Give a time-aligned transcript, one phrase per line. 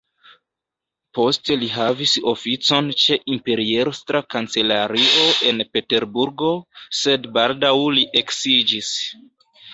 [1.17, 6.51] Poste li havis oficon ĉe imperiestra kancelario en Peterburgo,
[7.03, 8.93] sed baldaŭ li eksiĝis.